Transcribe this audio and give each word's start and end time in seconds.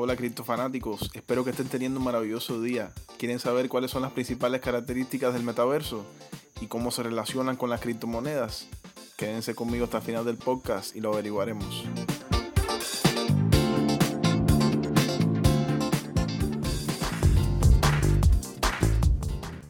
Hola 0.00 0.14
criptofanáticos, 0.14 1.10
espero 1.12 1.42
que 1.42 1.50
estén 1.50 1.66
teniendo 1.66 1.98
un 1.98 2.04
maravilloso 2.04 2.62
día. 2.62 2.92
¿Quieren 3.18 3.40
saber 3.40 3.68
cuáles 3.68 3.90
son 3.90 4.02
las 4.02 4.12
principales 4.12 4.60
características 4.60 5.34
del 5.34 5.42
metaverso 5.42 6.06
y 6.60 6.68
cómo 6.68 6.92
se 6.92 7.02
relacionan 7.02 7.56
con 7.56 7.68
las 7.68 7.80
criptomonedas? 7.80 8.68
Quédense 9.16 9.56
conmigo 9.56 9.86
hasta 9.86 9.96
el 9.96 10.04
final 10.04 10.24
del 10.24 10.36
podcast 10.36 10.94
y 10.94 11.00
lo 11.00 11.12
averiguaremos. 11.12 11.84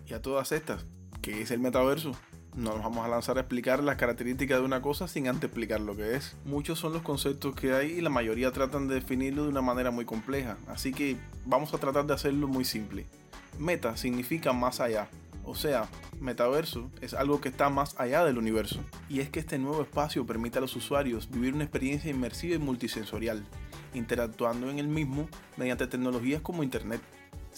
Y 0.06 0.12
a 0.12 0.20
todas 0.20 0.52
estas, 0.52 0.84
¿qué 1.22 1.40
es 1.40 1.50
el 1.52 1.60
metaverso? 1.60 2.12
No 2.58 2.74
nos 2.74 2.82
vamos 2.82 3.06
a 3.06 3.08
lanzar 3.08 3.36
a 3.36 3.42
explicar 3.42 3.84
las 3.84 3.94
características 3.94 4.58
de 4.58 4.64
una 4.64 4.82
cosa 4.82 5.06
sin 5.06 5.28
antes 5.28 5.44
explicar 5.44 5.80
lo 5.80 5.94
que 5.94 6.16
es. 6.16 6.36
Muchos 6.44 6.80
son 6.80 6.92
los 6.92 7.02
conceptos 7.02 7.54
que 7.54 7.72
hay 7.72 7.92
y 7.92 8.00
la 8.00 8.10
mayoría 8.10 8.50
tratan 8.50 8.88
de 8.88 8.96
definirlo 8.96 9.44
de 9.44 9.50
una 9.50 9.62
manera 9.62 9.92
muy 9.92 10.04
compleja, 10.04 10.56
así 10.66 10.92
que 10.92 11.16
vamos 11.46 11.72
a 11.72 11.78
tratar 11.78 12.06
de 12.06 12.14
hacerlo 12.14 12.48
muy 12.48 12.64
simple. 12.64 13.06
Meta 13.60 13.96
significa 13.96 14.52
más 14.52 14.80
allá, 14.80 15.08
o 15.44 15.54
sea, 15.54 15.88
metaverso 16.20 16.90
es 17.00 17.14
algo 17.14 17.40
que 17.40 17.48
está 17.48 17.70
más 17.70 17.94
allá 17.96 18.24
del 18.24 18.38
universo. 18.38 18.80
Y 19.08 19.20
es 19.20 19.30
que 19.30 19.38
este 19.38 19.56
nuevo 19.56 19.80
espacio 19.80 20.26
permite 20.26 20.58
a 20.58 20.60
los 20.60 20.74
usuarios 20.74 21.30
vivir 21.30 21.54
una 21.54 21.62
experiencia 21.62 22.10
inmersiva 22.10 22.56
y 22.56 22.58
multisensorial, 22.58 23.44
interactuando 23.94 24.68
en 24.68 24.80
el 24.80 24.88
mismo 24.88 25.28
mediante 25.56 25.86
tecnologías 25.86 26.42
como 26.42 26.64
Internet. 26.64 27.00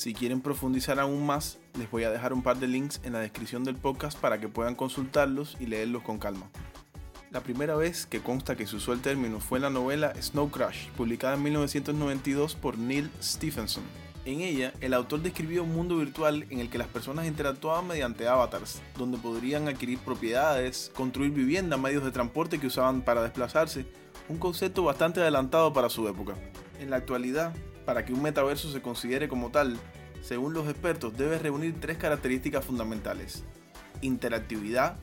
Si 0.00 0.14
quieren 0.14 0.40
profundizar 0.40 0.98
aún 0.98 1.26
más, 1.26 1.58
les 1.78 1.90
voy 1.90 2.04
a 2.04 2.10
dejar 2.10 2.32
un 2.32 2.42
par 2.42 2.56
de 2.56 2.66
links 2.66 3.02
en 3.04 3.12
la 3.12 3.18
descripción 3.18 3.64
del 3.64 3.76
podcast 3.76 4.18
para 4.18 4.40
que 4.40 4.48
puedan 4.48 4.74
consultarlos 4.74 5.58
y 5.60 5.66
leerlos 5.66 6.02
con 6.02 6.18
calma. 6.18 6.48
La 7.30 7.42
primera 7.42 7.76
vez 7.76 8.06
que 8.06 8.22
consta 8.22 8.56
que 8.56 8.66
se 8.66 8.76
usó 8.76 8.94
el 8.94 9.02
término 9.02 9.40
fue 9.40 9.58
en 9.58 9.64
la 9.64 9.68
novela 9.68 10.14
Snow 10.18 10.50
Crash, 10.50 10.88
publicada 10.96 11.34
en 11.34 11.42
1992 11.42 12.54
por 12.54 12.78
Neil 12.78 13.10
Stephenson. 13.22 13.84
En 14.24 14.40
ella, 14.40 14.72
el 14.80 14.94
autor 14.94 15.20
describió 15.20 15.64
un 15.64 15.74
mundo 15.74 15.98
virtual 15.98 16.46
en 16.48 16.60
el 16.60 16.70
que 16.70 16.78
las 16.78 16.88
personas 16.88 17.26
interactuaban 17.26 17.86
mediante 17.86 18.26
avatars, 18.26 18.80
donde 18.96 19.18
podrían 19.18 19.68
adquirir 19.68 19.98
propiedades, 19.98 20.90
construir 20.94 21.32
viviendas, 21.32 21.78
medios 21.78 22.06
de 22.06 22.10
transporte 22.10 22.58
que 22.58 22.68
usaban 22.68 23.02
para 23.02 23.22
desplazarse, 23.22 23.84
un 24.30 24.38
concepto 24.38 24.82
bastante 24.82 25.20
adelantado 25.20 25.74
para 25.74 25.90
su 25.90 26.08
época. 26.08 26.36
En 26.78 26.88
la 26.88 26.96
actualidad, 26.96 27.52
para 27.84 28.04
que 28.04 28.12
un 28.12 28.22
metaverso 28.22 28.70
se 28.70 28.82
considere 28.82 29.28
como 29.28 29.50
tal, 29.50 29.78
según 30.22 30.52
los 30.52 30.68
expertos, 30.68 31.16
debe 31.16 31.38
reunir 31.38 31.80
tres 31.80 31.96
características 31.96 32.64
fundamentales. 32.64 33.44
Interactividad, 34.02 34.96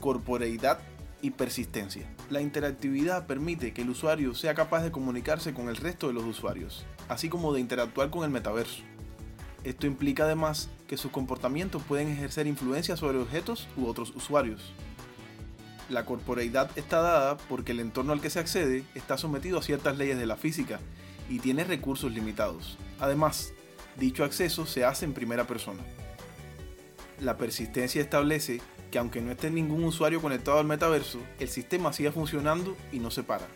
corporeidad 0.00 0.80
y 1.20 1.30
persistencia. 1.30 2.06
La 2.30 2.40
interactividad 2.40 3.26
permite 3.26 3.72
que 3.72 3.82
el 3.82 3.90
usuario 3.90 4.34
sea 4.34 4.54
capaz 4.54 4.82
de 4.82 4.90
comunicarse 4.90 5.54
con 5.54 5.68
el 5.68 5.76
resto 5.76 6.08
de 6.08 6.14
los 6.14 6.24
usuarios, 6.24 6.84
así 7.08 7.28
como 7.28 7.52
de 7.52 7.60
interactuar 7.60 8.10
con 8.10 8.24
el 8.24 8.30
metaverso. 8.30 8.82
Esto 9.64 9.86
implica 9.86 10.24
además 10.24 10.68
que 10.86 10.98
sus 10.98 11.10
comportamientos 11.10 11.82
pueden 11.82 12.08
ejercer 12.08 12.46
influencia 12.46 12.96
sobre 12.96 13.18
objetos 13.18 13.66
u 13.76 13.86
otros 13.86 14.12
usuarios. 14.14 14.72
La 15.88 16.04
corporeidad 16.04 16.70
está 16.76 17.00
dada 17.00 17.36
porque 17.48 17.72
el 17.72 17.80
entorno 17.80 18.12
al 18.12 18.20
que 18.20 18.30
se 18.30 18.40
accede 18.40 18.84
está 18.94 19.16
sometido 19.16 19.58
a 19.58 19.62
ciertas 19.62 19.96
leyes 19.96 20.18
de 20.18 20.26
la 20.26 20.36
física 20.36 20.80
y 21.28 21.38
tiene 21.38 21.64
recursos 21.64 22.12
limitados. 22.12 22.78
Además, 23.00 23.52
dicho 23.96 24.24
acceso 24.24 24.66
se 24.66 24.84
hace 24.84 25.04
en 25.04 25.14
primera 25.14 25.46
persona. 25.46 25.82
La 27.20 27.36
persistencia 27.36 28.02
establece 28.02 28.60
que 28.90 28.98
aunque 28.98 29.20
no 29.20 29.30
esté 29.32 29.50
ningún 29.50 29.84
usuario 29.84 30.20
conectado 30.20 30.58
al 30.58 30.66
metaverso, 30.66 31.18
el 31.38 31.48
sistema 31.48 31.92
siga 31.92 32.12
funcionando 32.12 32.76
y 32.92 32.98
no 32.98 33.10
se 33.10 33.22
para. 33.22 33.46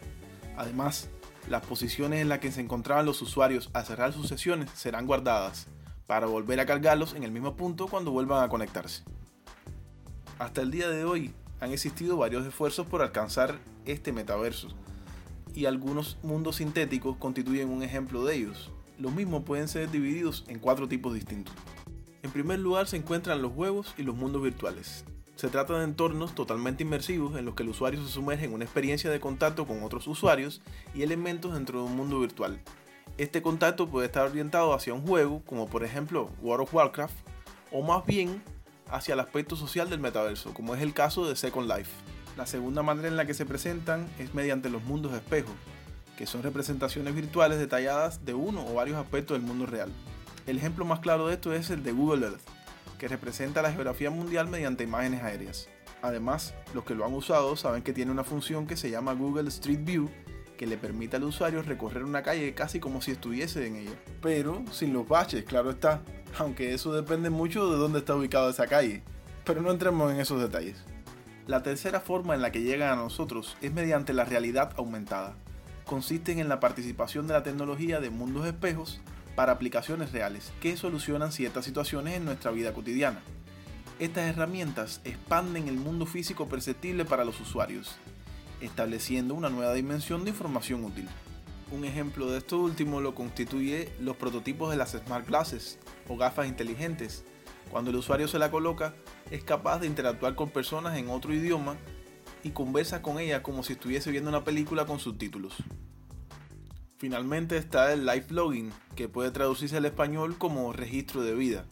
Además, 0.56 1.08
las 1.48 1.64
posiciones 1.64 2.20
en 2.20 2.28
las 2.28 2.40
que 2.40 2.52
se 2.52 2.60
encontraban 2.60 3.06
los 3.06 3.22
usuarios 3.22 3.70
al 3.72 3.86
cerrar 3.86 4.12
sus 4.12 4.28
sesiones 4.28 4.70
serán 4.74 5.06
guardadas, 5.06 5.66
para 6.06 6.26
volver 6.26 6.58
a 6.58 6.66
cargarlos 6.66 7.14
en 7.14 7.22
el 7.22 7.30
mismo 7.30 7.54
punto 7.54 7.86
cuando 7.86 8.10
vuelvan 8.10 8.42
a 8.42 8.48
conectarse. 8.48 9.04
Hasta 10.38 10.62
el 10.62 10.70
día 10.70 10.88
de 10.88 11.04
hoy 11.04 11.34
han 11.60 11.72
existido 11.72 12.16
varios 12.16 12.46
esfuerzos 12.46 12.86
por 12.86 13.02
alcanzar 13.02 13.58
este 13.84 14.12
metaverso, 14.12 14.68
y 15.54 15.66
algunos 15.66 16.18
mundos 16.22 16.56
sintéticos 16.56 17.16
constituyen 17.16 17.68
un 17.68 17.82
ejemplo 17.82 18.24
de 18.24 18.36
ellos. 18.36 18.70
Los 18.98 19.12
mismos 19.12 19.44
pueden 19.44 19.68
ser 19.68 19.90
divididos 19.90 20.44
en 20.48 20.58
cuatro 20.58 20.88
tipos 20.88 21.14
distintos. 21.14 21.54
En 22.22 22.30
primer 22.30 22.58
lugar 22.58 22.86
se 22.88 22.96
encuentran 22.96 23.42
los 23.42 23.52
juegos 23.52 23.94
y 23.96 24.02
los 24.02 24.16
mundos 24.16 24.42
virtuales. 24.42 25.04
Se 25.36 25.48
trata 25.48 25.78
de 25.78 25.84
entornos 25.84 26.34
totalmente 26.34 26.82
inmersivos 26.82 27.36
en 27.38 27.44
los 27.44 27.54
que 27.54 27.62
el 27.62 27.68
usuario 27.68 28.02
se 28.04 28.12
sumerge 28.12 28.46
en 28.46 28.52
una 28.52 28.64
experiencia 28.64 29.08
de 29.08 29.20
contacto 29.20 29.66
con 29.66 29.84
otros 29.84 30.08
usuarios 30.08 30.60
y 30.94 31.02
elementos 31.02 31.54
dentro 31.54 31.78
de 31.78 31.86
un 31.86 31.96
mundo 31.96 32.18
virtual. 32.18 32.60
Este 33.18 33.40
contacto 33.40 33.88
puede 33.88 34.06
estar 34.06 34.26
orientado 34.26 34.74
hacia 34.74 34.94
un 34.94 35.06
juego, 35.06 35.42
como 35.46 35.68
por 35.68 35.84
ejemplo 35.84 36.30
World 36.42 36.64
of 36.64 36.74
Warcraft, 36.74 37.16
o 37.70 37.82
más 37.82 38.04
bien 38.04 38.42
hacia 38.90 39.14
el 39.14 39.20
aspecto 39.20 39.54
social 39.54 39.88
del 39.90 40.00
metaverso, 40.00 40.52
como 40.54 40.74
es 40.74 40.82
el 40.82 40.92
caso 40.92 41.28
de 41.28 41.36
Second 41.36 41.68
Life. 41.68 41.90
La 42.38 42.46
segunda 42.46 42.84
manera 42.84 43.08
en 43.08 43.16
la 43.16 43.26
que 43.26 43.34
se 43.34 43.44
presentan 43.44 44.06
es 44.20 44.32
mediante 44.32 44.70
los 44.70 44.84
mundos 44.84 45.12
espejo, 45.12 45.50
que 46.16 46.24
son 46.24 46.44
representaciones 46.44 47.12
virtuales 47.12 47.58
detalladas 47.58 48.24
de 48.24 48.32
uno 48.32 48.64
o 48.64 48.74
varios 48.74 48.96
aspectos 48.96 49.36
del 49.36 49.44
mundo 49.44 49.66
real. 49.66 49.90
El 50.46 50.56
ejemplo 50.56 50.84
más 50.84 51.00
claro 51.00 51.26
de 51.26 51.34
esto 51.34 51.52
es 51.52 51.68
el 51.70 51.82
de 51.82 51.90
Google 51.90 52.26
Earth, 52.26 52.40
que 52.96 53.08
representa 53.08 53.60
la 53.60 53.72
geografía 53.72 54.10
mundial 54.10 54.46
mediante 54.46 54.84
imágenes 54.84 55.24
aéreas. 55.24 55.68
Además, 56.00 56.54
los 56.74 56.84
que 56.84 56.94
lo 56.94 57.04
han 57.04 57.12
usado 57.12 57.56
saben 57.56 57.82
que 57.82 57.92
tiene 57.92 58.12
una 58.12 58.22
función 58.22 58.68
que 58.68 58.76
se 58.76 58.88
llama 58.88 59.14
Google 59.14 59.48
Street 59.48 59.80
View, 59.82 60.08
que 60.56 60.68
le 60.68 60.76
permite 60.76 61.16
al 61.16 61.24
usuario 61.24 61.62
recorrer 61.62 62.04
una 62.04 62.22
calle 62.22 62.54
casi 62.54 62.78
como 62.78 63.02
si 63.02 63.10
estuviese 63.10 63.66
en 63.66 63.74
ella. 63.74 63.98
Pero 64.22 64.62
sin 64.70 64.92
los 64.92 65.08
baches, 65.08 65.42
claro 65.42 65.70
está, 65.70 66.02
aunque 66.38 66.72
eso 66.72 66.92
depende 66.92 67.30
mucho 67.30 67.68
de 67.68 67.78
dónde 67.78 67.98
está 67.98 68.14
ubicada 68.14 68.50
esa 68.50 68.68
calle. 68.68 69.02
Pero 69.44 69.60
no 69.60 69.72
entremos 69.72 70.12
en 70.12 70.20
esos 70.20 70.40
detalles. 70.40 70.84
La 71.48 71.62
tercera 71.62 72.00
forma 72.00 72.34
en 72.34 72.42
la 72.42 72.52
que 72.52 72.60
llegan 72.60 72.90
a 72.90 73.02
nosotros 73.02 73.56
es 73.62 73.72
mediante 73.72 74.12
la 74.12 74.26
realidad 74.26 74.72
aumentada. 74.76 75.34
Consisten 75.86 76.40
en 76.40 76.50
la 76.50 76.60
participación 76.60 77.26
de 77.26 77.32
la 77.32 77.42
tecnología 77.42 78.00
de 78.00 78.10
mundos 78.10 78.46
espejos 78.46 79.00
para 79.34 79.52
aplicaciones 79.52 80.12
reales 80.12 80.52
que 80.60 80.76
solucionan 80.76 81.32
ciertas 81.32 81.64
situaciones 81.64 82.18
en 82.18 82.26
nuestra 82.26 82.50
vida 82.50 82.74
cotidiana. 82.74 83.22
Estas 83.98 84.28
herramientas 84.28 85.00
expanden 85.04 85.68
el 85.68 85.76
mundo 85.76 86.04
físico 86.04 86.50
perceptible 86.50 87.06
para 87.06 87.24
los 87.24 87.40
usuarios, 87.40 87.96
estableciendo 88.60 89.32
una 89.32 89.48
nueva 89.48 89.72
dimensión 89.72 90.24
de 90.24 90.30
información 90.32 90.84
útil. 90.84 91.08
Un 91.72 91.86
ejemplo 91.86 92.30
de 92.30 92.38
esto 92.38 92.58
último 92.58 93.00
lo 93.00 93.14
constituye 93.14 93.90
los 94.02 94.18
prototipos 94.18 94.70
de 94.70 94.76
las 94.76 94.90
Smart 94.90 95.26
Glasses 95.26 95.78
o 96.08 96.18
gafas 96.18 96.46
inteligentes. 96.46 97.24
Cuando 97.70 97.90
el 97.90 97.96
usuario 97.96 98.28
se 98.28 98.38
la 98.38 98.50
coloca, 98.50 98.94
es 99.30 99.44
capaz 99.44 99.80
de 99.80 99.86
interactuar 99.86 100.34
con 100.34 100.50
personas 100.50 100.96
en 100.96 101.08
otro 101.10 101.32
idioma 101.32 101.76
y 102.42 102.50
conversa 102.50 103.02
con 103.02 103.18
ellas 103.18 103.42
como 103.42 103.62
si 103.62 103.74
estuviese 103.74 104.10
viendo 104.10 104.30
una 104.30 104.44
película 104.44 104.86
con 104.86 104.98
subtítulos. 104.98 105.54
Finalmente 106.96 107.56
está 107.56 107.92
el 107.92 108.06
live 108.06 108.26
logging, 108.30 108.72
que 108.96 109.08
puede 109.08 109.30
traducirse 109.30 109.76
al 109.76 109.84
español 109.84 110.36
como 110.36 110.72
registro 110.72 111.22
de 111.22 111.34
vida. 111.34 111.64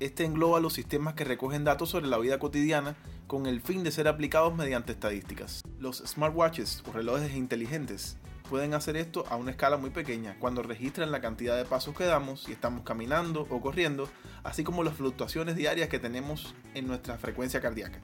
Este 0.00 0.24
engloba 0.24 0.60
los 0.60 0.72
sistemas 0.72 1.14
que 1.14 1.24
recogen 1.24 1.64
datos 1.64 1.90
sobre 1.90 2.06
la 2.06 2.18
vida 2.18 2.38
cotidiana 2.38 2.96
con 3.26 3.46
el 3.46 3.60
fin 3.60 3.84
de 3.84 3.90
ser 3.90 4.08
aplicados 4.08 4.54
mediante 4.54 4.92
estadísticas. 4.92 5.62
Los 5.78 5.98
smartwatches 5.98 6.82
o 6.88 6.92
relojes 6.92 7.34
inteligentes 7.34 8.16
pueden 8.52 8.74
hacer 8.74 8.98
esto 8.98 9.24
a 9.30 9.36
una 9.36 9.52
escala 9.52 9.78
muy 9.78 9.88
pequeña, 9.88 10.36
cuando 10.38 10.62
registran 10.62 11.10
la 11.10 11.22
cantidad 11.22 11.56
de 11.56 11.64
pasos 11.64 11.96
que 11.96 12.04
damos 12.04 12.42
si 12.42 12.52
estamos 12.52 12.82
caminando 12.84 13.46
o 13.48 13.62
corriendo, 13.62 14.10
así 14.44 14.62
como 14.62 14.84
las 14.84 14.92
fluctuaciones 14.92 15.56
diarias 15.56 15.88
que 15.88 15.98
tenemos 15.98 16.54
en 16.74 16.86
nuestra 16.86 17.16
frecuencia 17.16 17.62
cardíaca. 17.62 17.98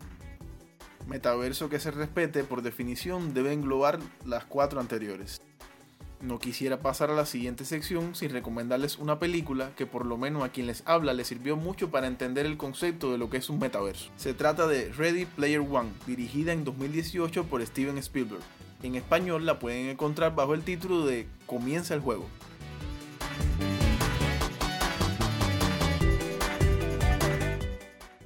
Metaverso 1.07 1.69
que 1.69 1.79
se 1.79 1.91
respete, 1.91 2.45
por 2.45 2.63
definición, 2.63 3.35
debe 3.35 3.53
englobar 3.53 3.99
las 4.25 4.47
cuatro 4.47 4.81
anteriores. 4.81 5.43
No 6.23 6.39
quisiera 6.39 6.81
pasar 6.81 7.11
a 7.11 7.15
la 7.15 7.27
siguiente 7.27 7.67
sección 7.67 8.15
sin 8.15 8.31
recomendarles 8.31 8.97
una 8.97 9.19
película 9.19 9.73
que 9.77 9.85
por 9.85 10.07
lo 10.07 10.17
menos 10.17 10.45
a 10.45 10.49
quien 10.49 10.67
les 10.67 10.83
habla 10.87 11.13
le 11.13 11.27
sirvió 11.27 11.59
mucho 11.59 11.91
para 11.91 12.07
entender 12.07 12.47
el 12.47 12.57
concepto 12.57 13.13
de 13.13 13.19
lo 13.19 13.29
que 13.29 13.37
es 13.37 13.51
un 13.51 13.59
metaverso. 13.59 14.11
Se 14.17 14.33
trata 14.33 14.67
de 14.67 14.91
Ready 14.95 15.27
Player 15.27 15.61
One, 15.61 15.91
dirigida 16.07 16.55
en 16.55 16.65
2018 16.65 17.45
por 17.45 17.61
Steven 17.67 17.99
Spielberg. 17.99 18.43
En 18.81 18.95
español 18.95 19.45
la 19.45 19.59
pueden 19.59 19.89
encontrar 19.89 20.37
bajo 20.37 20.55
el 20.55 20.63
título 20.63 21.05
de 21.05 21.27
Comienza 21.47 21.95
el 21.95 22.01
juego. 22.01 22.27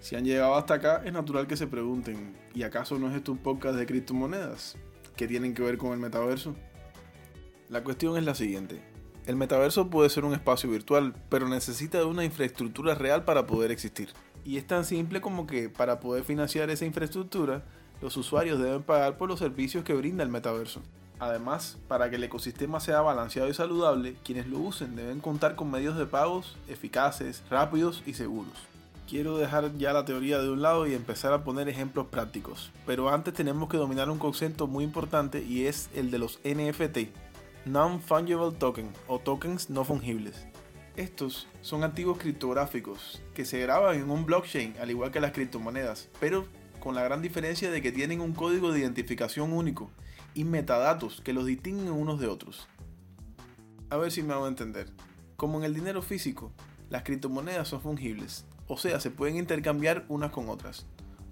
Si 0.00 0.14
han 0.14 0.26
llegado 0.26 0.56
hasta 0.56 0.74
acá, 0.74 1.02
es 1.06 1.12
natural 1.14 1.46
que 1.46 1.56
se 1.56 1.66
pregunten, 1.66 2.36
¿y 2.54 2.64
acaso 2.64 2.98
no 2.98 3.08
es 3.08 3.16
esto 3.16 3.32
un 3.32 3.38
podcast 3.38 3.76
de 3.76 3.86
criptomonedas? 3.86 4.76
¿Qué 5.16 5.26
tienen 5.26 5.54
que 5.54 5.62
ver 5.62 5.78
con 5.78 5.92
el 5.92 5.98
metaverso? 5.98 6.54
La 7.70 7.82
cuestión 7.82 8.18
es 8.18 8.24
la 8.24 8.34
siguiente. 8.34 8.82
El 9.24 9.36
metaverso 9.36 9.88
puede 9.88 10.10
ser 10.10 10.26
un 10.26 10.34
espacio 10.34 10.68
virtual, 10.68 11.14
pero 11.30 11.48
necesita 11.48 11.96
de 11.96 12.04
una 12.04 12.26
infraestructura 12.26 12.94
real 12.94 13.24
para 13.24 13.46
poder 13.46 13.70
existir. 13.70 14.10
Y 14.44 14.58
es 14.58 14.66
tan 14.66 14.84
simple 14.84 15.22
como 15.22 15.46
que 15.46 15.70
para 15.70 15.98
poder 15.98 16.24
financiar 16.24 16.68
esa 16.68 16.84
infraestructura, 16.84 17.64
los 18.02 18.16
usuarios 18.16 18.58
deben 18.58 18.82
pagar 18.82 19.16
por 19.16 19.28
los 19.28 19.38
servicios 19.38 19.84
que 19.84 19.94
brinda 19.94 20.24
el 20.24 20.28
metaverso. 20.28 20.82
Además, 21.20 21.78
para 21.86 22.10
que 22.10 22.16
el 22.16 22.24
ecosistema 22.24 22.80
sea 22.80 23.00
balanceado 23.00 23.48
y 23.48 23.54
saludable, 23.54 24.16
quienes 24.24 24.48
lo 24.48 24.58
usen 24.58 24.96
deben 24.96 25.20
contar 25.20 25.54
con 25.54 25.70
medios 25.70 25.96
de 25.96 26.04
pagos 26.04 26.56
eficaces, 26.66 27.44
rápidos 27.48 28.02
y 28.04 28.14
seguros. 28.14 28.52
Quiero 29.08 29.38
dejar 29.38 29.76
ya 29.76 29.92
la 29.92 30.04
teoría 30.04 30.40
de 30.40 30.50
un 30.50 30.62
lado 30.62 30.86
y 30.86 30.94
empezar 30.94 31.32
a 31.32 31.44
poner 31.44 31.68
ejemplos 31.68 32.06
prácticos, 32.06 32.72
pero 32.86 33.08
antes 33.08 33.34
tenemos 33.34 33.68
que 33.68 33.76
dominar 33.76 34.10
un 34.10 34.18
concepto 34.18 34.66
muy 34.66 34.82
importante 34.82 35.44
y 35.44 35.66
es 35.66 35.88
el 35.94 36.10
de 36.10 36.18
los 36.18 36.40
NFT, 36.44 37.08
Non-Fungible 37.66 38.50
Token 38.58 38.90
o 39.06 39.20
tokens 39.20 39.70
no 39.70 39.84
fungibles. 39.84 40.44
Estos 40.96 41.46
son 41.60 41.84
activos 41.84 42.18
criptográficos 42.18 43.22
que 43.32 43.44
se 43.44 43.60
graban 43.60 43.96
en 43.96 44.10
un 44.10 44.26
blockchain 44.26 44.74
al 44.80 44.90
igual 44.90 45.12
que 45.12 45.20
las 45.20 45.32
criptomonedas, 45.32 46.08
pero 46.18 46.46
con 46.82 46.96
la 46.96 47.04
gran 47.04 47.22
diferencia 47.22 47.70
de 47.70 47.80
que 47.80 47.92
tienen 47.92 48.20
un 48.20 48.32
código 48.32 48.72
de 48.72 48.80
identificación 48.80 49.52
único 49.52 49.88
y 50.34 50.42
metadatos 50.42 51.20
que 51.20 51.32
los 51.32 51.46
distinguen 51.46 51.92
unos 51.92 52.18
de 52.18 52.26
otros. 52.26 52.66
A 53.88 53.96
ver 53.98 54.10
si 54.10 54.24
me 54.24 54.32
hago 54.32 54.48
entender. 54.48 54.88
Como 55.36 55.58
en 55.58 55.64
el 55.64 55.74
dinero 55.74 56.02
físico, 56.02 56.50
las 56.90 57.04
criptomonedas 57.04 57.68
son 57.68 57.82
fungibles, 57.82 58.46
o 58.66 58.76
sea, 58.78 58.98
se 58.98 59.12
pueden 59.12 59.36
intercambiar 59.36 60.04
unas 60.08 60.32
con 60.32 60.48
otras. 60.48 60.84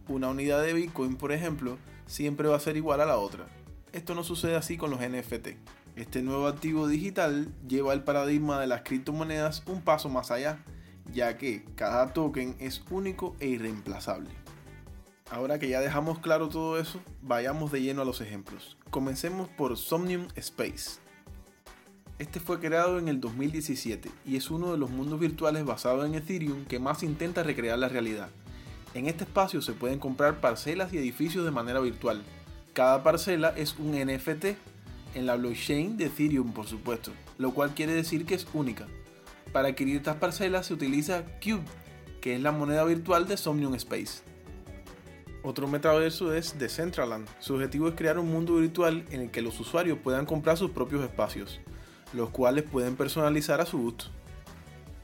Una 0.07 0.29
unidad 0.29 0.63
de 0.63 0.73
Bitcoin, 0.73 1.17
por 1.17 1.33
ejemplo, 1.33 1.79
siempre 2.07 2.47
va 2.47 2.55
a 2.55 2.61
ser 2.61 2.77
igual 2.77 3.01
a 3.01 3.07
la 3.07 3.19
otra. 3.19 3.49
Esto 3.93 4.15
no 4.15 4.23
sucede 4.23 4.55
así 4.55 4.77
con 4.77 4.93
los 4.93 5.01
NFT. 5.01 5.49
Este 5.97 6.23
nuevo 6.23 6.47
activo 6.47 6.87
digital 6.87 7.53
lleva 7.67 7.93
el 7.93 8.05
paradigma 8.05 8.61
de 8.61 8.69
las 8.69 8.83
criptomonedas 8.83 9.65
un 9.67 9.83
paso 9.83 10.09
más 10.11 10.31
allá, 10.31 10.65
ya 11.13 11.37
que 11.39 11.65
cada 11.75 12.13
token 12.13 12.55
es 12.61 12.85
único 12.89 13.35
e 13.41 13.49
irreemplazable. 13.49 14.31
Ahora 15.31 15.61
que 15.61 15.69
ya 15.69 15.81
dejamos 15.81 16.19
claro 16.19 16.49
todo 16.49 16.77
eso, 16.81 17.01
vayamos 17.23 17.71
de 17.71 17.81
lleno 17.81 18.03
a 18.03 18.05
los 18.05 18.21
ejemplos. 18.21 18.77
Comencemos 18.91 19.49
por 19.49 19.77
Somnium 19.77 20.27
Space. 20.35 20.99
Este 22.19 22.41
fue 22.41 22.59
creado 22.59 22.99
en 22.99 23.07
el 23.07 23.21
2017 23.21 24.11
y 24.27 24.37
es 24.37 24.51
uno 24.51 24.73
de 24.73 24.79
los 24.79 24.91
mundos 24.91 25.21
virtuales 25.21 25.65
basados 25.65 26.05
en 26.05 26.17
Ethereum 26.17 26.65
que 26.65 26.81
más 26.81 27.05
intenta 27.05 27.45
recrear 27.45 27.79
la 27.79 27.89
realidad. 27.89 28.29
En 28.93 29.07
este 29.07 29.23
espacio 29.23 29.63
se 29.63 29.73
pueden 29.73 30.01
comprar 30.01 30.41
parcelas 30.41 30.93
y 30.93 30.99
edificios 30.99 31.45
de 31.45 31.53
manera 31.53 31.79
virtual. 31.79 32.23
Cada 32.73 33.05
parcela 33.05 33.55
es 33.57 33.77
un 33.79 33.93
NFT, 33.93 34.57
en 35.15 35.27
la 35.27 35.37
blockchain 35.37 35.97
de 35.97 36.07
Ethereum 36.07 36.53
por 36.53 36.67
supuesto, 36.67 37.13
lo 37.39 37.53
cual 37.53 37.71
quiere 37.71 37.93
decir 37.93 38.27
que 38.27 38.35
es 38.35 38.49
única. 38.53 38.89
Para 39.53 39.69
adquirir 39.69 39.97
estas 39.97 40.17
parcelas 40.17 40.67
se 40.67 40.75
utiliza 40.75 41.23
Cube, 41.41 41.63
que 42.21 42.35
es 42.35 42.41
la 42.41 42.51
moneda 42.51 42.83
virtual 42.85 43.29
de 43.29 43.37
Somnium 43.37 43.77
Space. 43.77 44.23
Otro 45.43 45.67
metaverso 45.67 46.35
es 46.35 46.59
Decentraland. 46.59 47.27
Su 47.39 47.55
objetivo 47.55 47.89
es 47.89 47.95
crear 47.95 48.19
un 48.19 48.31
mundo 48.31 48.57
virtual 48.57 49.07
en 49.11 49.23
el 49.23 49.31
que 49.31 49.41
los 49.41 49.59
usuarios 49.59 49.99
puedan 49.99 50.27
comprar 50.27 50.59
sus 50.59 50.71
propios 50.73 51.03
espacios, 51.03 51.61
los 52.13 52.29
cuales 52.29 52.65
pueden 52.65 52.95
personalizar 52.95 53.59
a 53.63 53.67
su 53.67 53.79
gusto. 53.79 54.07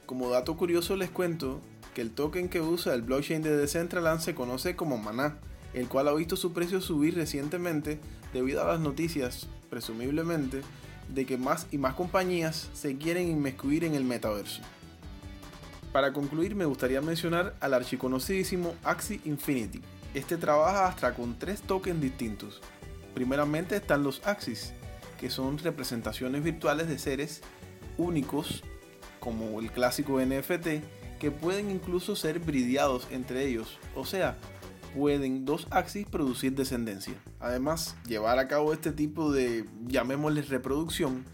Como 0.04 0.28
dato 0.28 0.54
curioso 0.58 0.94
les 0.94 1.08
cuento 1.08 1.62
que 1.94 2.02
el 2.02 2.10
token 2.10 2.50
que 2.50 2.60
usa 2.60 2.92
el 2.92 3.00
blockchain 3.00 3.40
de 3.40 3.56
Decentraland 3.56 4.20
se 4.20 4.34
conoce 4.34 4.76
como 4.76 4.98
Mana, 4.98 5.38
el 5.72 5.88
cual 5.88 6.08
ha 6.08 6.14
visto 6.14 6.36
su 6.36 6.52
precio 6.52 6.82
subir 6.82 7.14
recientemente 7.14 7.98
debido 8.34 8.62
a 8.62 8.66
las 8.66 8.80
noticias, 8.80 9.48
presumiblemente, 9.70 10.60
de 11.08 11.24
que 11.24 11.38
más 11.38 11.66
y 11.72 11.78
más 11.78 11.94
compañías 11.94 12.68
se 12.74 12.98
quieren 12.98 13.30
inmiscuir 13.30 13.84
en 13.84 13.94
el 13.94 14.04
metaverso. 14.04 14.60
Para 15.92 16.12
concluir 16.12 16.54
me 16.54 16.66
gustaría 16.66 17.00
mencionar 17.00 17.54
al 17.60 17.72
archiconocidísimo 17.72 18.74
Axie 18.84 19.22
Infinity, 19.24 19.80
este 20.16 20.38
trabaja 20.38 20.86
hasta 20.86 21.14
con 21.14 21.38
tres 21.38 21.60
tokens 21.60 22.00
distintos. 22.00 22.62
Primeramente 23.14 23.76
están 23.76 24.02
los 24.02 24.26
Axis, 24.26 24.72
que 25.20 25.28
son 25.28 25.58
representaciones 25.58 26.42
virtuales 26.42 26.88
de 26.88 26.98
seres 26.98 27.42
únicos, 27.98 28.64
como 29.20 29.60
el 29.60 29.70
clásico 29.70 30.18
NFT, 30.18 30.82
que 31.18 31.30
pueden 31.30 31.70
incluso 31.70 32.16
ser 32.16 32.38
brideados 32.38 33.08
entre 33.10 33.46
ellos, 33.46 33.78
o 33.94 34.06
sea, 34.06 34.38
pueden 34.94 35.44
dos 35.44 35.66
Axis 35.70 36.06
producir 36.06 36.54
descendencia. 36.54 37.14
Además, 37.38 37.96
llevar 38.06 38.38
a 38.38 38.48
cabo 38.48 38.72
este 38.72 38.92
tipo 38.92 39.32
de, 39.32 39.66
llamémosle 39.86 40.42
reproducción, 40.42 41.24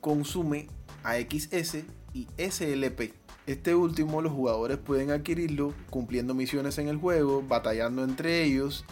consume 0.00 0.68
AXS 1.02 1.78
y 2.14 2.28
SLP, 2.36 3.14
este 3.48 3.74
último 3.74 4.20
los 4.20 4.34
jugadores 4.34 4.76
pueden 4.76 5.10
adquirirlo 5.10 5.72
cumpliendo 5.88 6.34
misiones 6.34 6.76
en 6.76 6.88
el 6.88 6.98
juego, 6.98 7.42
batallando 7.42 8.04
entre 8.04 8.44
ellos 8.44 8.84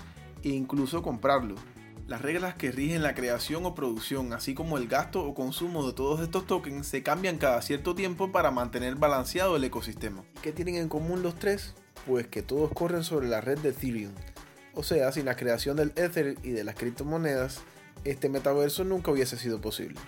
e 0.42 0.48
incluso 0.48 1.02
comprarlo. 1.02 1.56
Las 2.06 2.22
reglas 2.22 2.54
que 2.54 2.72
rigen 2.72 3.02
la 3.02 3.14
creación 3.14 3.66
o 3.66 3.74
producción, 3.74 4.32
así 4.32 4.54
como 4.54 4.78
el 4.78 4.88
gasto 4.88 5.22
o 5.22 5.34
consumo 5.34 5.86
de 5.86 5.92
todos 5.92 6.20
estos 6.20 6.46
tokens, 6.46 6.86
se 6.86 7.02
cambian 7.02 7.36
cada 7.36 7.60
cierto 7.60 7.94
tiempo 7.94 8.32
para 8.32 8.50
mantener 8.50 8.94
balanceado 8.94 9.56
el 9.56 9.64
ecosistema. 9.64 10.24
¿Qué 10.40 10.52
tienen 10.52 10.76
en 10.76 10.88
común 10.88 11.22
los 11.22 11.34
tres? 11.34 11.74
Pues 12.06 12.26
que 12.26 12.40
todos 12.40 12.72
corren 12.72 13.04
sobre 13.04 13.28
la 13.28 13.42
red 13.42 13.58
de 13.58 13.70
Ethereum. 13.70 14.12
O 14.74 14.82
sea, 14.82 15.12
sin 15.12 15.26
la 15.26 15.36
creación 15.36 15.76
del 15.76 15.92
Ether 15.96 16.38
y 16.42 16.52
de 16.52 16.64
las 16.64 16.76
criptomonedas, 16.76 17.60
este 18.04 18.30
metaverso 18.30 18.84
nunca 18.84 19.10
hubiese 19.10 19.36
sido 19.36 19.60
posible. 19.60 20.00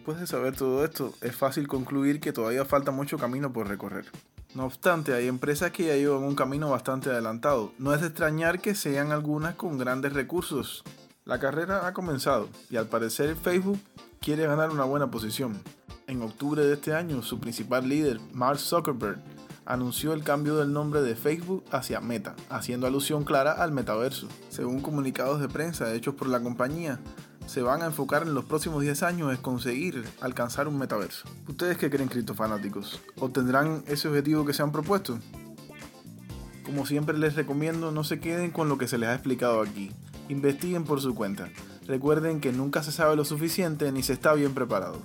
Después 0.00 0.18
de 0.18 0.26
saber 0.26 0.56
todo 0.56 0.82
esto, 0.82 1.12
es 1.20 1.36
fácil 1.36 1.68
concluir 1.68 2.20
que 2.20 2.32
todavía 2.32 2.64
falta 2.64 2.90
mucho 2.90 3.18
camino 3.18 3.52
por 3.52 3.68
recorrer. 3.68 4.06
No 4.54 4.64
obstante, 4.64 5.12
hay 5.12 5.28
empresas 5.28 5.72
que 5.72 5.84
ya 5.84 5.94
llevan 5.94 6.22
un 6.22 6.34
camino 6.34 6.70
bastante 6.70 7.10
adelantado. 7.10 7.72
No 7.76 7.92
es 7.92 8.00
de 8.00 8.06
extrañar 8.06 8.62
que 8.62 8.74
sean 8.74 9.12
algunas 9.12 9.56
con 9.56 9.76
grandes 9.76 10.14
recursos. 10.14 10.84
La 11.26 11.38
carrera 11.38 11.86
ha 11.86 11.92
comenzado 11.92 12.48
y 12.70 12.78
al 12.78 12.86
parecer 12.86 13.36
Facebook 13.36 13.78
quiere 14.22 14.46
ganar 14.46 14.70
una 14.70 14.84
buena 14.84 15.10
posición. 15.10 15.60
En 16.06 16.22
octubre 16.22 16.64
de 16.64 16.72
este 16.72 16.94
año, 16.94 17.20
su 17.20 17.38
principal 17.38 17.86
líder, 17.86 18.20
Mark 18.32 18.58
Zuckerberg, 18.58 19.18
anunció 19.66 20.14
el 20.14 20.24
cambio 20.24 20.56
del 20.56 20.72
nombre 20.72 21.02
de 21.02 21.14
Facebook 21.14 21.62
hacia 21.72 22.00
Meta, 22.00 22.34
haciendo 22.48 22.86
alusión 22.86 23.24
clara 23.24 23.52
al 23.52 23.70
metaverso. 23.70 24.28
Según 24.48 24.80
comunicados 24.80 25.42
de 25.42 25.50
prensa 25.50 25.92
hechos 25.92 26.14
por 26.14 26.28
la 26.28 26.40
compañía, 26.40 26.98
se 27.50 27.62
van 27.62 27.82
a 27.82 27.86
enfocar 27.86 28.22
en 28.22 28.32
los 28.32 28.44
próximos 28.44 28.80
10 28.80 29.02
años 29.02 29.32
es 29.32 29.40
conseguir 29.40 30.04
alcanzar 30.20 30.68
un 30.68 30.78
metaverso. 30.78 31.28
¿Ustedes 31.48 31.78
qué 31.78 31.90
creen, 31.90 32.08
criptofanáticos? 32.08 33.00
¿Obtendrán 33.18 33.82
ese 33.88 34.06
objetivo 34.06 34.46
que 34.46 34.52
se 34.52 34.62
han 34.62 34.70
propuesto? 34.70 35.18
Como 36.64 36.86
siempre 36.86 37.18
les 37.18 37.34
recomiendo, 37.34 37.90
no 37.90 38.04
se 38.04 38.20
queden 38.20 38.52
con 38.52 38.68
lo 38.68 38.78
que 38.78 38.86
se 38.86 38.98
les 38.98 39.08
ha 39.08 39.14
explicado 39.14 39.62
aquí. 39.62 39.90
Investiguen 40.28 40.84
por 40.84 41.00
su 41.00 41.16
cuenta. 41.16 41.48
Recuerden 41.88 42.40
que 42.40 42.52
nunca 42.52 42.84
se 42.84 42.92
sabe 42.92 43.16
lo 43.16 43.24
suficiente 43.24 43.90
ni 43.90 44.04
se 44.04 44.12
está 44.12 44.32
bien 44.34 44.54
preparado. 44.54 45.02